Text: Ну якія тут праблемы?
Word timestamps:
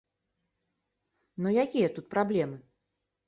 Ну 1.45 1.53
якія 1.65 1.91
тут 1.97 2.05
праблемы? 2.17 2.57